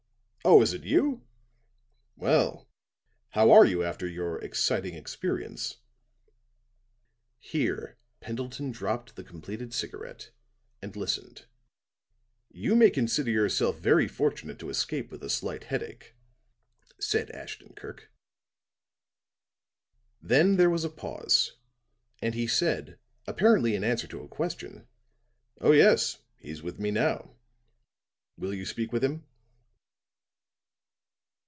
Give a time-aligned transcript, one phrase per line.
[0.43, 1.23] "Oh, is it you?
[2.15, 2.67] Well,
[3.29, 5.77] how are you after your exciting experience?"
[7.37, 10.31] Here Pendleton dropped the completed cigarette
[10.81, 11.45] and listened.
[12.49, 16.15] "You may consider yourself very fortunate to escape with a slight headache,"
[16.99, 18.11] said Ashton Kirk.
[20.23, 21.57] Then there was a pause,
[22.19, 22.97] and he said,
[23.27, 24.87] apparently in answer to a question:
[25.59, 27.35] "Oh, yes, he's with me now.
[28.37, 29.27] Will you speak with him?"